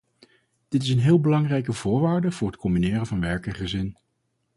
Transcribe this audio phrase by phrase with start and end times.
[0.67, 3.97] Dit is een heel belangrijke voorwaarde voor het combineren van werk en gezin.